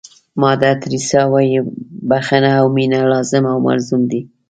مادر 0.41 0.73
تریسیا 0.83 1.23
وایي 1.31 1.57
بښنه 2.09 2.51
او 2.59 2.65
مینه 2.75 2.99
لازم 3.11 3.43
او 3.51 3.57
ملزوم 3.67 4.01
دي. 4.11 4.21